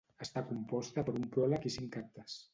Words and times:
Està 0.25 0.41
composta 0.51 1.03
per 1.11 1.15
un 1.21 1.29
pròleg 1.37 1.71
i 1.73 1.75
cinc 1.77 2.01
actes. 2.05 2.43